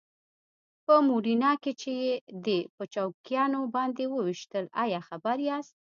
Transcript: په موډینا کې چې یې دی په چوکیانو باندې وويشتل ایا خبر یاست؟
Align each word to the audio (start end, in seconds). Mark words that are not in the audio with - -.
په 0.85 0.93
موډینا 1.07 1.51
کې 1.61 1.71
چې 1.81 1.91
یې 2.03 2.13
دی 2.45 2.59
په 2.75 2.83
چوکیانو 2.93 3.61
باندې 3.75 4.03
وويشتل 4.09 4.65
ایا 4.83 4.99
خبر 5.07 5.37
یاست؟ 5.49 5.73